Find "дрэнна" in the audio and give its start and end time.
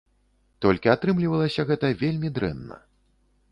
2.39-2.83